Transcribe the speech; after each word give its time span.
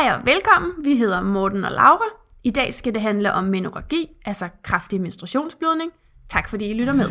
Hej 0.00 0.14
og 0.14 0.26
velkommen. 0.26 0.72
Vi 0.84 0.96
hedder 0.96 1.22
Morten 1.22 1.64
og 1.64 1.70
Laura. 1.70 2.04
I 2.44 2.50
dag 2.50 2.74
skal 2.74 2.94
det 2.94 3.02
handle 3.02 3.32
om 3.32 3.44
menoragi, 3.44 4.08
altså 4.24 4.48
kraftig 4.62 5.00
menstruationsblødning. 5.00 5.92
Tak 6.28 6.48
fordi 6.48 6.70
I 6.70 6.74
lytter 6.74 6.92
med. 6.92 7.10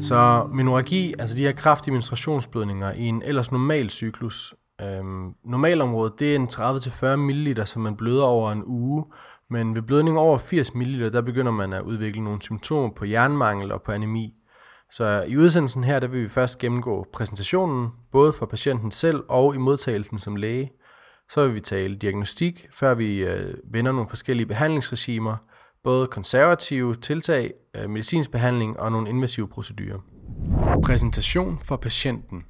Så 0.00 0.48
menoragi, 0.54 1.14
altså 1.18 1.36
de 1.36 1.42
her 1.42 1.52
kraftige 1.52 1.92
menstruationsblødninger 1.92 2.92
i 2.92 3.04
en 3.04 3.22
ellers 3.22 3.52
normal 3.52 3.90
cyklus. 3.90 4.54
Øhm, 4.82 5.34
normalområdet, 5.44 6.12
det 6.18 6.32
er 6.32 6.36
en 6.36 6.48
30-40 6.48 7.16
ml, 7.16 7.66
som 7.66 7.82
man 7.82 7.96
bløder 7.96 8.24
over 8.24 8.52
en 8.52 8.62
uge. 8.66 9.04
Men 9.50 9.76
ved 9.76 9.82
blødning 9.82 10.18
over 10.18 10.38
80 10.38 10.74
ml, 10.74 11.12
der 11.12 11.20
begynder 11.20 11.52
man 11.52 11.72
at 11.72 11.82
udvikle 11.82 12.24
nogle 12.24 12.42
symptomer 12.42 12.94
på 12.96 13.04
jernmangel 13.04 13.72
og 13.72 13.82
på 13.82 13.92
anemi. 13.92 14.34
Så 14.90 15.24
i 15.28 15.36
udsendelsen 15.36 15.84
her, 15.84 16.00
der 16.00 16.06
vil 16.06 16.22
vi 16.22 16.28
først 16.28 16.58
gennemgå 16.58 17.06
præsentationen, 17.12 17.88
både 18.12 18.32
for 18.32 18.46
patienten 18.46 18.90
selv 18.90 19.22
og 19.28 19.54
i 19.54 19.58
modtagelsen 19.58 20.18
som 20.18 20.36
læge. 20.36 20.70
Så 21.30 21.46
vil 21.46 21.54
vi 21.54 21.60
tale 21.60 21.96
diagnostik, 21.96 22.66
før 22.72 22.94
vi 22.94 23.24
øh, 23.24 23.54
vender 23.72 23.92
nogle 23.92 24.08
forskellige 24.08 24.46
behandlingsregimer, 24.46 25.36
både 25.84 26.06
konservative 26.06 26.94
tiltag, 26.94 27.52
øh, 27.76 27.90
medicinsk 27.90 28.30
behandling 28.30 28.80
og 28.80 28.92
nogle 28.92 29.08
invasive 29.08 29.48
procedurer. 29.48 29.98
Præsentation 30.82 31.58
for 31.64 31.76
patienten. 31.76 32.44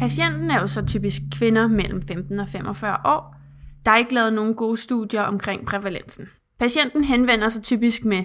Patienten 0.00 0.50
er 0.50 0.60
jo 0.60 0.66
så 0.66 0.86
typisk 0.86 1.22
kvinder 1.38 1.68
mellem 1.68 2.02
15 2.08 2.40
og 2.40 2.48
45 2.48 2.96
år. 3.04 3.36
Der 3.84 3.90
er 3.90 3.96
ikke 3.96 4.14
lavet 4.14 4.32
nogen 4.32 4.54
gode 4.54 4.76
studier 4.76 5.22
omkring 5.22 5.66
prævalensen. 5.66 6.28
Patienten 6.58 7.04
henvender 7.04 7.48
sig 7.48 7.62
typisk 7.62 8.04
med 8.04 8.24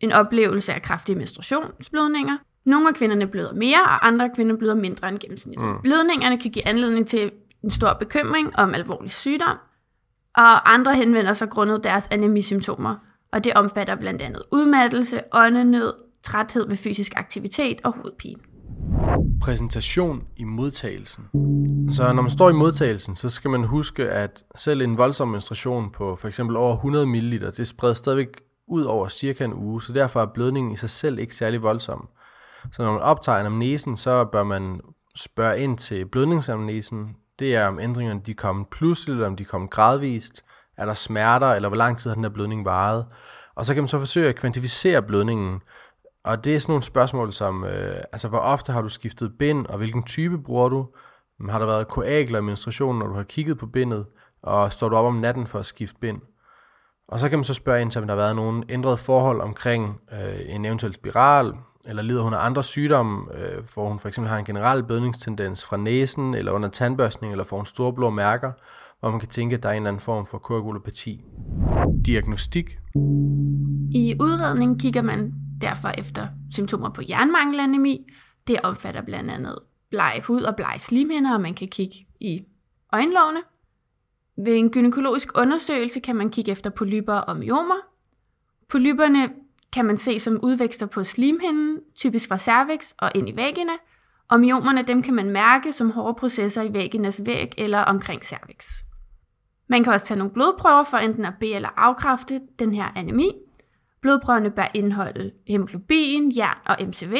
en 0.00 0.12
oplevelse 0.12 0.74
af 0.74 0.82
kraftige 0.82 1.16
menstruationsblødninger. 1.16 2.36
Nogle 2.64 2.88
af 2.88 2.94
kvinderne 2.94 3.26
bløder 3.26 3.54
mere, 3.54 3.82
og 3.82 4.06
andre 4.06 4.30
kvinder 4.34 4.56
bløder 4.56 4.74
mindre 4.74 5.08
end 5.08 5.18
gennemsnittet. 5.18 5.66
Mm. 5.68 5.82
Blødningerne 5.82 6.38
kan 6.38 6.50
give 6.50 6.66
anledning 6.66 7.06
til 7.06 7.30
en 7.64 7.70
stor 7.70 7.92
bekymring 7.92 8.56
om 8.58 8.74
alvorlig 8.74 9.10
sygdom, 9.10 9.56
og 10.36 10.74
andre 10.74 10.94
henvender 10.94 11.32
sig 11.32 11.50
grundet 11.50 11.84
deres 11.84 12.08
anemisymptomer, 12.10 12.96
og 13.32 13.44
det 13.44 13.52
omfatter 13.54 13.96
blandt 13.96 14.22
andet 14.22 14.42
udmattelse, 14.52 15.20
åndenød, 15.32 15.92
træthed 16.22 16.68
ved 16.68 16.76
fysisk 16.76 17.12
aktivitet 17.16 17.80
og 17.84 17.92
hovedpine. 17.92 18.51
Præsentation 19.40 20.22
i 20.36 20.44
modtagelsen. 20.44 21.24
Så 21.92 22.12
når 22.12 22.22
man 22.22 22.30
står 22.30 22.50
i 22.50 22.52
modtagelsen, 22.52 23.16
så 23.16 23.28
skal 23.28 23.50
man 23.50 23.64
huske, 23.64 24.10
at 24.10 24.42
selv 24.56 24.82
en 24.82 24.98
voldsom 24.98 25.28
menstruation 25.28 25.90
på 25.90 26.16
for 26.16 26.28
eksempel 26.28 26.56
over 26.56 26.74
100 26.74 27.06
ml, 27.06 27.40
det 27.40 27.66
spreder 27.66 27.94
stadigvæk 27.94 28.40
ud 28.68 28.82
over 28.82 29.08
cirka 29.08 29.44
en 29.44 29.54
uge, 29.54 29.82
så 29.82 29.92
derfor 29.92 30.22
er 30.22 30.26
blødningen 30.26 30.72
i 30.72 30.76
sig 30.76 30.90
selv 30.90 31.18
ikke 31.18 31.34
særlig 31.34 31.62
voldsom. 31.62 32.08
Så 32.72 32.82
når 32.82 32.92
man 32.92 33.00
optager 33.00 33.38
anamnesen, 33.38 33.96
så 33.96 34.24
bør 34.24 34.42
man 34.42 34.80
spørge 35.16 35.60
ind 35.60 35.78
til 35.78 36.06
blødningsanamnesen. 36.06 37.16
Det 37.38 37.56
er 37.56 37.66
om 37.66 37.78
ændringerne 37.80 38.20
de 38.26 38.34
kom 38.34 38.66
pludseligt, 38.70 39.16
eller 39.16 39.26
om 39.26 39.36
de 39.36 39.44
kom 39.44 39.68
gradvist. 39.68 40.44
Er 40.76 40.86
der 40.86 40.94
smerter, 40.94 41.46
eller 41.46 41.68
hvor 41.68 41.76
lang 41.76 41.98
tid 41.98 42.10
har 42.10 42.14
den 42.14 42.24
der 42.24 42.30
blødning 42.30 42.64
varet? 42.64 43.06
Og 43.54 43.66
så 43.66 43.74
kan 43.74 43.82
man 43.82 43.88
så 43.88 43.98
forsøge 43.98 44.28
at 44.28 44.36
kvantificere 44.36 45.02
blødningen. 45.02 45.60
Og 46.24 46.44
det 46.44 46.54
er 46.54 46.58
sådan 46.58 46.72
nogle 46.72 46.82
spørgsmål 46.82 47.32
som, 47.32 47.64
øh, 47.64 47.96
altså 48.12 48.28
hvor 48.28 48.38
ofte 48.38 48.72
har 48.72 48.82
du 48.82 48.88
skiftet 48.88 49.32
bind, 49.38 49.66
og 49.66 49.78
hvilken 49.78 50.02
type 50.02 50.38
bruger 50.38 50.68
du? 50.68 50.86
Har 51.48 51.58
der 51.58 51.66
været 51.66 51.88
koagler 51.88 52.38
i 52.38 52.42
menstruationen, 52.42 52.98
når 52.98 53.06
du 53.06 53.14
har 53.14 53.22
kigget 53.22 53.58
på 53.58 53.66
bindet, 53.66 54.06
og 54.42 54.72
står 54.72 54.88
du 54.88 54.96
op 54.96 55.04
om 55.04 55.14
natten 55.14 55.46
for 55.46 55.58
at 55.58 55.66
skifte 55.66 56.00
bind? 56.00 56.20
Og 57.08 57.20
så 57.20 57.28
kan 57.28 57.38
man 57.38 57.44
så 57.44 57.54
spørge 57.54 57.82
ind 57.82 57.90
til, 57.90 58.00
om 58.00 58.06
der 58.06 58.14
har 58.14 58.22
været 58.22 58.36
nogle 58.36 58.62
ændrede 58.68 58.96
forhold 58.96 59.40
omkring 59.40 60.00
øh, 60.12 60.54
en 60.54 60.64
eventuel 60.64 60.94
spiral, 60.94 61.52
eller 61.84 62.02
lider 62.02 62.22
hun 62.22 62.34
af 62.34 62.44
andre 62.46 62.62
sygdomme, 62.62 63.38
øh, 63.38 63.62
hvor 63.74 63.88
hun 63.88 63.98
for 63.98 64.08
eksempel 64.08 64.30
har 64.30 64.38
en 64.38 64.44
generel 64.44 64.84
blødningstendens 64.84 65.64
fra 65.64 65.76
næsen, 65.76 66.34
eller 66.34 66.52
under 66.52 66.68
tandbørstning, 66.68 67.32
eller 67.32 67.44
får 67.44 67.56
hun 67.56 67.66
store 67.66 67.92
blå 67.92 68.10
mærker, 68.10 68.52
hvor 69.00 69.10
man 69.10 69.20
kan 69.20 69.28
tænke, 69.28 69.56
at 69.56 69.62
der 69.62 69.68
er 69.68 69.72
en 69.72 69.76
eller 69.76 69.88
anden 69.88 70.00
form 70.00 70.26
for 70.26 70.38
koagulopati. 70.38 71.24
Diagnostik. 72.06 72.78
I 73.90 74.16
udredningen 74.20 74.78
kigger 74.78 75.02
man 75.02 75.41
derfor 75.62 75.88
efter 75.88 76.28
symptomer 76.52 76.90
på 76.90 77.02
jernmangelanemi. 77.08 78.06
Det 78.46 78.60
omfatter 78.62 79.02
blandt 79.02 79.30
andet 79.30 79.58
bleg 79.90 80.22
hud 80.26 80.42
og 80.42 80.56
bleg 80.56 80.76
slimhinder, 80.78 81.34
og 81.34 81.40
man 81.40 81.54
kan 81.54 81.68
kigge 81.68 82.06
i 82.20 82.44
øjenlågene. 82.92 83.40
Ved 84.36 84.56
en 84.56 84.70
gynækologisk 84.70 85.38
undersøgelse 85.38 86.00
kan 86.00 86.16
man 86.16 86.30
kigge 86.30 86.52
efter 86.52 86.70
polyper 86.70 87.14
og 87.14 87.36
myomer. 87.36 87.80
Polyperne 88.68 89.30
kan 89.72 89.84
man 89.84 89.98
se 89.98 90.20
som 90.20 90.40
udvækster 90.42 90.86
på 90.86 91.04
slimhinden, 91.04 91.80
typisk 91.96 92.28
fra 92.28 92.38
cervix 92.38 92.92
og 92.98 93.10
ind 93.14 93.28
i 93.28 93.36
vagina, 93.36 93.72
og 94.28 94.40
myomerne 94.40 94.82
dem 94.82 95.02
kan 95.02 95.14
man 95.14 95.30
mærke 95.30 95.72
som 95.72 95.90
hårde 95.90 96.14
processer 96.14 96.62
i 96.62 96.72
vaginas 96.72 97.20
væg 97.24 97.52
eller 97.58 97.78
omkring 97.78 98.24
cervix. 98.24 98.66
Man 99.66 99.84
kan 99.84 99.92
også 99.92 100.06
tage 100.06 100.18
nogle 100.18 100.32
blodprøver 100.32 100.84
for 100.84 100.96
enten 100.96 101.24
at 101.24 101.34
be- 101.40 101.54
eller 101.54 101.68
afkræfte 101.76 102.40
den 102.58 102.74
her 102.74 102.86
anemi. 102.96 103.32
Blodprøverne 104.02 104.50
bør 104.50 104.70
indeholde 104.74 105.32
hemoglobin, 105.48 106.32
jern 106.36 106.58
og 106.66 106.76
MCV. 106.80 107.16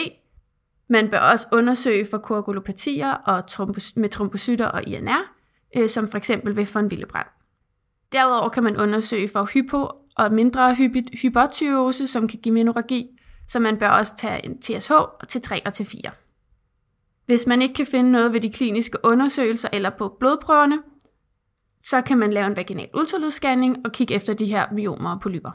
Man 0.89 1.11
bør 1.11 1.19
også 1.19 1.47
undersøge 1.53 2.07
for 2.11 2.19
koagulopatier 2.19 3.13
og 3.13 3.39
trombos- 3.51 3.93
med 3.97 4.09
trombocytter 4.09 4.67
og 4.67 4.83
INR, 4.89 5.35
øh, 5.77 5.89
som 5.89 6.09
for 6.09 6.19
eksempel 6.19 6.57
ved 6.57 6.67
von 6.67 6.87
Willebrand. 6.87 7.27
Derudover 8.13 8.49
kan 8.49 8.63
man 8.63 8.77
undersøge 8.77 9.29
for 9.29 9.45
hypo- 9.45 10.09
og 10.17 10.33
mindre 10.33 10.73
hypo- 10.75 11.17
hypotyreose, 11.23 12.07
som 12.07 12.29
kan 12.29 12.39
give 12.39 12.55
menoragi, 12.55 13.07
så 13.49 13.61
man 13.61 13.79
bør 13.79 13.89
også 13.89 14.17
tage 14.17 14.45
en 14.45 14.63
TSH 14.63 14.93
til 15.29 15.43
3 15.43 15.63
og 15.67 15.75
til 15.75 15.87
4. 15.87 16.11
Hvis 17.27 17.47
man 17.47 17.63
ikke 17.63 17.75
kan 17.75 17.87
finde 17.87 18.13
noget 18.13 18.33
ved 18.33 18.41
de 18.41 18.53
kliniske 18.53 18.99
undersøgelser 19.05 19.69
eller 19.73 19.91
på 19.91 20.17
blodprøverne, 20.21 20.79
så 21.81 22.03
kan 22.03 22.19
man 22.19 22.33
lave 22.33 22.47
en 22.47 22.57
vaginal 22.57 22.89
ultralydsscanning 22.95 23.77
og 23.85 23.93
kigge 23.93 24.15
efter 24.15 24.35
de 24.35 24.47
her 24.47 24.67
myomer 24.73 25.15
og 25.15 25.21
polyper. 25.21 25.51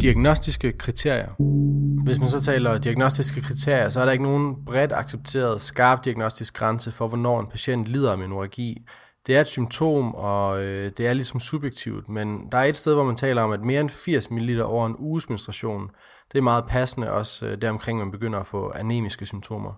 Diagnostiske 0.00 0.72
kriterier. 0.72 1.28
Hvis 2.04 2.18
man 2.18 2.28
så 2.28 2.40
taler 2.40 2.78
diagnostiske 2.78 3.40
kriterier, 3.40 3.90
så 3.90 4.00
er 4.00 4.04
der 4.04 4.12
ikke 4.12 4.24
nogen 4.24 4.64
bredt 4.64 4.92
accepteret 4.92 5.60
skarp 5.60 6.04
diagnostisk 6.04 6.54
grænse 6.54 6.92
for, 6.92 7.08
hvornår 7.08 7.40
en 7.40 7.46
patient 7.46 7.86
lider 7.86 8.12
af 8.12 8.18
menoragi. 8.18 8.86
Det 9.26 9.36
er 9.36 9.40
et 9.40 9.46
symptom, 9.46 10.14
og 10.14 10.64
øh, 10.64 10.92
det 10.96 11.06
er 11.06 11.12
ligesom 11.12 11.40
subjektivt, 11.40 12.08
men 12.08 12.48
der 12.52 12.58
er 12.58 12.64
et 12.64 12.76
sted, 12.76 12.94
hvor 12.94 13.04
man 13.04 13.16
taler 13.16 13.42
om, 13.42 13.52
at 13.52 13.60
mere 13.60 13.80
end 13.80 13.90
80 13.90 14.30
ml 14.30 14.60
over 14.60 14.86
en 14.86 14.96
uges 14.98 15.28
menstruation, 15.28 15.90
det 16.32 16.38
er 16.38 16.42
meget 16.42 16.64
passende 16.68 17.12
også 17.12 17.46
øh, 17.46 17.62
deromkring, 17.62 17.98
man 17.98 18.10
begynder 18.10 18.38
at 18.40 18.46
få 18.46 18.72
anemiske 18.74 19.26
symptomer. 19.26 19.72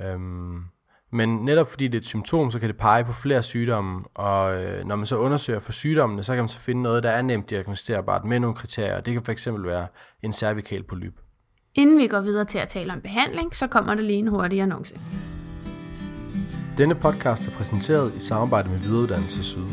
Øhm, 0.00 0.64
men 1.12 1.28
netop 1.28 1.70
fordi 1.70 1.88
det 1.88 1.94
er 1.94 2.00
et 2.00 2.06
symptom, 2.06 2.50
så 2.50 2.58
kan 2.58 2.68
det 2.68 2.76
pege 2.76 3.04
på 3.04 3.12
flere 3.12 3.42
sygdomme, 3.42 4.04
og 4.14 4.64
øh, 4.64 4.84
når 4.84 4.96
man 4.96 5.06
så 5.06 5.16
undersøger 5.16 5.60
for 5.60 5.72
sygdommene, 5.72 6.24
så 6.24 6.32
kan 6.32 6.42
man 6.42 6.48
så 6.48 6.58
finde 6.58 6.82
noget, 6.82 7.02
der 7.02 7.10
er 7.10 7.22
nemt 7.22 7.50
diagnostiserbart 7.50 8.24
med 8.24 8.40
nogle 8.40 8.56
kriterier. 8.56 9.00
Det 9.00 9.12
kan 9.12 9.22
fx 9.22 9.48
være 9.58 9.86
en 10.22 10.32
cervical 10.32 10.82
polyp. 10.82 11.14
Inden 11.74 11.98
vi 11.98 12.06
går 12.06 12.20
videre 12.20 12.44
til 12.44 12.58
at 12.58 12.68
tale 12.68 12.92
om 12.92 13.00
behandling, 13.00 13.54
så 13.54 13.66
kommer 13.66 13.94
der 13.94 14.02
lige 14.02 14.18
en 14.18 14.28
hurtig 14.28 14.60
annonce. 14.60 15.00
Denne 16.78 16.94
podcast 16.94 17.46
er 17.46 17.50
præsenteret 17.50 18.14
i 18.14 18.20
samarbejde 18.20 18.68
med 18.68 18.78
Videreuddannelse 18.78 19.42
Syd. 19.42 19.66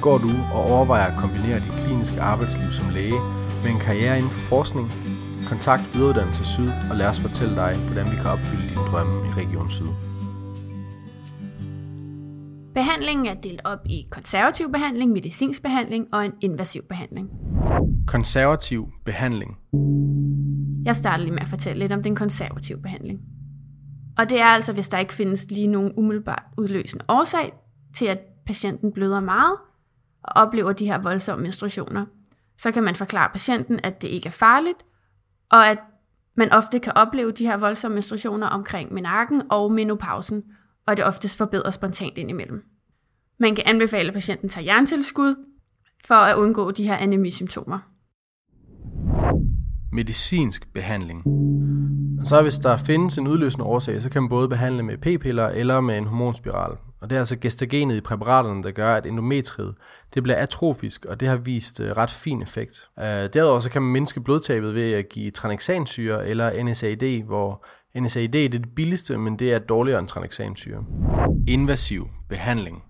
Går 0.00 0.18
du 0.18 0.30
og 0.54 0.64
overvejer 0.64 1.12
at 1.12 1.18
kombinere 1.18 1.60
dit 1.60 1.84
kliniske 1.84 2.20
arbejdsliv 2.20 2.70
som 2.72 2.90
læge 2.94 3.20
med 3.62 3.70
en 3.70 3.78
karriere 3.78 4.16
inden 4.16 4.30
for 4.30 4.40
forskning? 4.40 4.88
Kontakt 5.48 5.94
Videreuddannelse 5.94 6.44
Syd 6.44 6.70
og 6.90 6.96
lad 6.96 7.08
os 7.08 7.20
fortælle 7.20 7.54
dig, 7.54 7.76
hvordan 7.76 8.06
vi 8.12 8.16
kan 8.16 8.30
opfylde 8.30 8.68
dine 8.68 8.86
drømme 8.90 9.28
i 9.28 9.30
Region 9.42 9.70
Syd. 9.70 10.15
Behandlingen 12.76 13.26
er 13.26 13.34
delt 13.34 13.60
op 13.64 13.78
i 13.86 14.06
konservativ 14.10 14.72
behandling, 14.72 15.12
medicinsk 15.12 15.62
behandling 15.62 16.08
og 16.12 16.24
en 16.24 16.32
invasiv 16.40 16.82
behandling. 16.82 17.30
Konservativ 18.06 18.92
behandling. 19.04 19.56
Jeg 20.84 20.96
starter 20.96 21.24
lige 21.24 21.32
med 21.32 21.42
at 21.42 21.48
fortælle 21.48 21.78
lidt 21.78 21.92
om 21.92 22.02
den 22.02 22.16
konservative 22.16 22.78
behandling. 22.78 23.20
Og 24.18 24.28
det 24.28 24.40
er 24.40 24.44
altså, 24.44 24.72
hvis 24.72 24.88
der 24.88 24.98
ikke 24.98 25.14
findes 25.14 25.50
lige 25.50 25.66
nogen 25.66 25.92
umiddelbart 25.96 26.42
udløsende 26.58 27.04
årsag 27.08 27.52
til, 27.96 28.06
at 28.06 28.18
patienten 28.46 28.92
bløder 28.92 29.20
meget 29.20 29.56
og 30.22 30.32
oplever 30.34 30.72
de 30.72 30.86
her 30.86 30.98
voldsomme 30.98 31.42
menstruationer, 31.42 32.06
så 32.58 32.72
kan 32.72 32.82
man 32.82 32.94
forklare 32.94 33.30
patienten, 33.32 33.80
at 33.82 34.02
det 34.02 34.08
ikke 34.08 34.26
er 34.26 34.30
farligt, 34.30 34.78
og 35.52 35.66
at 35.66 35.78
man 36.36 36.52
ofte 36.52 36.78
kan 36.78 36.92
opleve 36.96 37.32
de 37.32 37.46
her 37.46 37.56
voldsomme 37.56 37.94
menstruationer 37.94 38.46
omkring 38.46 38.94
menarken 38.94 39.42
og 39.50 39.72
menopausen, 39.72 40.44
og 40.86 40.96
det 40.96 41.04
oftest 41.04 41.38
forbedres 41.38 41.74
spontant 41.74 42.18
indimellem. 42.18 42.64
Man 43.38 43.54
kan 43.54 43.64
anbefale, 43.66 44.08
at 44.08 44.14
patienten 44.14 44.48
tager 44.48 44.64
jerntilskud 44.64 45.34
for 46.04 46.14
at 46.14 46.36
undgå 46.36 46.70
de 46.70 46.88
her 46.88 46.96
anemisymptomer. 46.96 47.78
Medicinsk 49.92 50.72
behandling. 50.74 51.24
Så 52.24 52.42
hvis 52.42 52.58
der 52.58 52.76
findes 52.76 53.18
en 53.18 53.26
udløsende 53.26 53.64
årsag, 53.64 54.02
så 54.02 54.10
kan 54.10 54.22
man 54.22 54.28
både 54.28 54.48
behandle 54.48 54.82
med 54.82 54.98
p-piller 54.98 55.48
eller 55.48 55.80
med 55.80 55.98
en 55.98 56.06
hormonspiral. 56.06 56.76
Og 57.00 57.10
det 57.10 57.16
er 57.16 57.20
altså 57.20 57.36
gestagenet 57.36 57.96
i 57.96 58.00
præparaterne, 58.00 58.62
der 58.62 58.70
gør, 58.70 58.94
at 58.94 59.06
endometriet 59.06 59.74
det 60.14 60.22
bliver 60.22 60.36
atrofisk, 60.36 61.04
og 61.04 61.20
det 61.20 61.28
har 61.28 61.36
vist 61.36 61.80
øh, 61.80 61.96
ret 61.96 62.10
fin 62.10 62.42
effekt. 62.42 62.88
Øh, 62.98 63.04
derudover 63.04 63.60
så 63.60 63.70
kan 63.70 63.82
man 63.82 63.92
mindske 63.92 64.20
blodtabet 64.20 64.74
ved 64.74 64.92
at 64.92 65.08
give 65.08 65.30
tranexansyre 65.30 66.26
eller 66.26 66.64
NSAID, 66.64 67.22
hvor 67.22 67.64
NSAID 68.00 68.28
det 68.32 68.44
er 68.44 68.48
det 68.48 68.74
billigste, 68.74 69.18
men 69.18 69.38
det 69.38 69.52
er 69.52 69.58
dårligere 69.58 69.98
end 69.98 70.08
tranexamsyre. 70.08 70.84
Invasiv 71.48 72.08
behandling. 72.28 72.82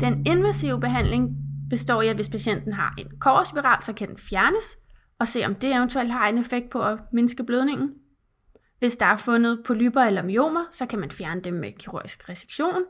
Den 0.00 0.26
invasive 0.26 0.80
behandling 0.80 1.36
består 1.70 2.02
i, 2.02 2.08
at 2.08 2.16
hvis 2.16 2.28
patienten 2.28 2.72
har 2.72 2.94
en 2.98 3.06
koverspiral, 3.20 3.82
så 3.82 3.92
kan 3.92 4.08
den 4.08 4.18
fjernes, 4.18 4.78
og 5.18 5.28
se 5.28 5.44
om 5.46 5.54
det 5.54 5.74
eventuelt 5.74 6.12
har 6.12 6.28
en 6.28 6.38
effekt 6.38 6.70
på 6.70 6.82
at 6.82 6.98
mindske 7.12 7.44
blødningen. 7.44 7.94
Hvis 8.78 8.96
der 8.96 9.06
er 9.06 9.16
fundet 9.16 9.62
polyper 9.66 10.00
eller 10.00 10.22
myomer, 10.22 10.64
så 10.70 10.86
kan 10.86 10.98
man 10.98 11.10
fjerne 11.10 11.40
dem 11.40 11.54
med 11.54 11.72
kirurgisk 11.78 12.28
resektion. 12.28 12.82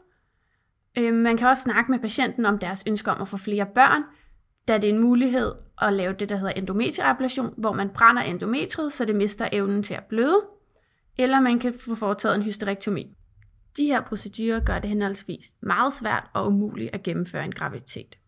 Øh, 0.99 1.14
man 1.14 1.37
kan 1.37 1.49
også 1.49 1.62
snakke 1.62 1.90
med 1.90 1.99
patienten 1.99 2.46
om 2.46 2.58
deres 2.58 2.84
ønsker 2.87 3.12
om 3.12 3.22
at 3.22 3.28
få 3.28 3.37
flere 3.37 3.66
børn, 3.75 4.02
da 4.69 4.78
det 4.78 4.90
er 4.90 4.94
en 4.94 5.00
mulighed 5.00 5.52
at 5.82 5.92
lave 5.92 6.12
det, 6.12 6.28
der 6.28 6.37
hedder 6.37 6.52
endometrieablation, 6.52 7.54
hvor 7.56 7.72
man 7.72 7.88
brænder 7.88 8.22
endometriet, 8.22 8.92
så 8.92 9.04
det 9.04 9.16
mister 9.16 9.49
evnen 9.52 9.82
til 9.82 9.94
at 9.94 10.04
bløde, 10.04 10.40
eller 11.18 11.40
man 11.40 11.58
kan 11.58 11.74
få 11.86 11.94
foretaget 11.94 12.36
en 12.36 12.42
hysterektomi. 12.42 13.16
De 13.76 13.84
her 13.84 14.00
procedurer 14.00 14.60
gør 14.60 14.78
det 14.78 14.90
henholdsvis 14.90 15.44
meget 15.62 15.92
svært 15.92 16.30
og 16.34 16.46
umuligt 16.46 16.94
at 16.94 17.02
gennemføre 17.02 17.44
en 17.44 17.52
graviditet. 17.52 18.18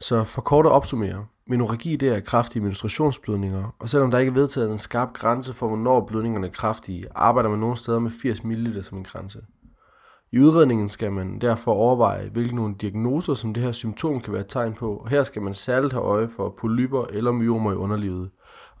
Så 0.00 0.24
for 0.24 0.42
kort 0.42 0.66
at 0.66 0.72
opsummere, 0.72 1.26
menorragi 1.46 1.96
det 1.96 2.08
er 2.08 2.20
kraftige 2.20 2.62
menstruationsblødninger, 2.62 3.76
og 3.78 3.88
selvom 3.88 4.10
der 4.10 4.18
ikke 4.18 4.30
er 4.30 4.34
vedtaget 4.34 4.72
en 4.72 4.78
skarp 4.78 5.12
grænse 5.12 5.52
for, 5.52 5.66
hvornår 5.68 6.06
blødningerne 6.06 6.46
er 6.46 6.50
kraftige, 6.50 7.06
arbejder 7.14 7.50
man 7.50 7.58
nogle 7.58 7.76
steder 7.76 7.98
med 7.98 8.10
80 8.22 8.44
ml 8.44 8.82
som 8.82 8.98
en 8.98 9.04
grænse. 9.04 9.40
I 10.34 10.40
udredningen 10.40 10.88
skal 10.88 11.12
man 11.12 11.38
derfor 11.38 11.72
overveje, 11.72 12.28
hvilke 12.28 12.56
nogle 12.56 12.74
diagnoser, 12.80 13.34
som 13.34 13.54
det 13.54 13.62
her 13.62 13.72
symptom 13.72 14.20
kan 14.20 14.32
være 14.32 14.42
et 14.42 14.48
tegn 14.48 14.74
på, 14.74 15.06
her 15.10 15.22
skal 15.22 15.42
man 15.42 15.54
særligt 15.54 15.92
have 15.92 16.04
øje 16.04 16.28
for 16.28 16.54
polyper 16.58 17.04
eller 17.10 17.32
myomer 17.32 17.72
i 17.72 17.74
underlivet. 17.74 18.30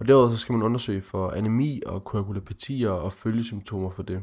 Og 0.00 0.08
derudover 0.08 0.30
så 0.30 0.36
skal 0.36 0.52
man 0.52 0.62
undersøge 0.62 1.02
for 1.02 1.30
anemi 1.30 1.82
og 1.86 2.04
koagulopatier 2.04 2.90
og 2.90 3.12
følgesymptomer 3.12 3.90
for 3.90 4.02
det. 4.02 4.22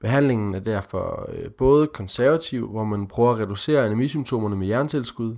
Behandlingen 0.00 0.54
er 0.54 0.60
derfor 0.60 1.28
øh, 1.32 1.50
både 1.58 1.86
konservativ, 1.86 2.70
hvor 2.70 2.84
man 2.84 3.08
prøver 3.08 3.30
at 3.30 3.38
reducere 3.38 3.86
anemisymptomerne 3.86 4.56
med 4.56 4.66
jerntilskud, 4.66 5.36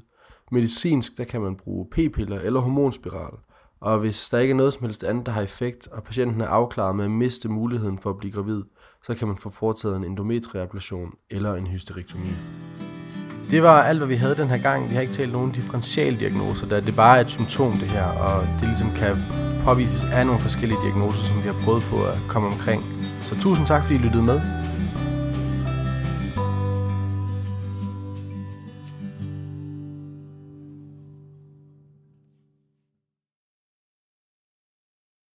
Medicinsk, 0.52 1.18
der 1.18 1.24
kan 1.24 1.40
man 1.40 1.56
bruge 1.56 1.86
p-piller 1.90 2.40
eller 2.40 2.60
hormonspiral. 2.60 3.38
Og 3.80 3.98
hvis 3.98 4.28
der 4.28 4.38
ikke 4.38 4.52
er 4.52 4.56
noget 4.56 4.72
som 4.72 4.86
helst 4.86 5.04
andet, 5.04 5.26
der 5.26 5.32
har 5.32 5.42
effekt, 5.42 5.88
og 5.88 6.02
patienten 6.02 6.40
er 6.40 6.48
afklaret 6.48 6.96
med 6.96 7.04
at 7.04 7.10
miste 7.10 7.48
muligheden 7.48 7.98
for 7.98 8.10
at 8.10 8.18
blive 8.18 8.32
gravid, 8.32 8.62
så 9.06 9.14
kan 9.14 9.28
man 9.28 9.36
få 9.36 9.50
foretaget 9.50 9.96
en 9.96 10.04
endometrieablation 10.04 11.10
eller 11.30 11.54
en 11.54 11.66
hysterektomi. 11.66 12.28
Det 13.50 13.62
var 13.62 13.82
alt, 13.82 13.98
hvad 13.98 14.08
vi 14.08 14.14
havde 14.14 14.36
den 14.36 14.48
her 14.48 14.58
gang. 14.58 14.90
Vi 14.90 14.94
har 14.94 15.00
ikke 15.00 15.12
talt 15.12 15.32
nogen 15.32 15.52
differentialdiagnoser, 15.52 16.68
da 16.68 16.80
det 16.80 16.96
bare 16.96 17.16
er 17.16 17.20
et 17.20 17.30
symptom 17.30 17.72
det 17.72 17.90
her, 17.90 18.06
og 18.06 18.46
det 18.60 18.68
ligesom 18.68 18.90
kan 18.90 19.16
påvises 19.64 20.04
af 20.04 20.26
nogle 20.26 20.40
forskellige 20.40 20.78
diagnoser, 20.82 21.22
som 21.22 21.36
vi 21.36 21.48
har 21.48 21.60
prøvet 21.64 21.82
på 21.82 21.96
at 22.04 22.18
komme 22.28 22.48
omkring. 22.48 22.84
Så 23.22 23.40
tusind 23.40 23.66
tak, 23.66 23.82
fordi 23.82 23.94
I 23.94 23.98
lyttede 23.98 24.22
med. 24.22 24.55